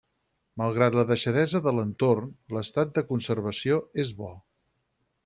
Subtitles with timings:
[0.59, 4.31] Malgrat la deixadesa de l'entorn, l'estat de conservació és bo.